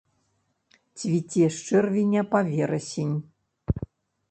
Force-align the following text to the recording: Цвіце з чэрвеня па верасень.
Цвіце 1.01 1.45
з 1.57 1.61
чэрвеня 1.67 2.21
па 2.33 2.39
верасень. 2.51 3.15